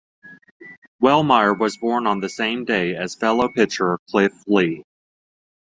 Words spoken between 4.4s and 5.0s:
Lee.